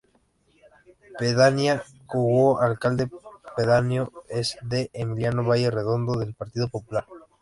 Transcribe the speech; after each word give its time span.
Pedanía 1.19 1.83
cuyo 2.07 2.59
Alcalde 2.59 3.07
Pedáneo 3.55 4.11
es 4.29 4.57
D. 4.63 4.89
Emiliano 4.93 5.43
Valle 5.43 5.69
Redondo 5.69 6.17
del 6.17 6.33
Partido 6.33 6.69
Popular. 6.69 7.05